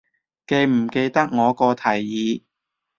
[0.47, 2.41] 記唔記得我個提議